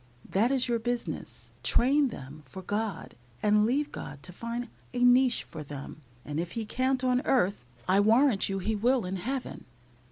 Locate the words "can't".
6.65-7.03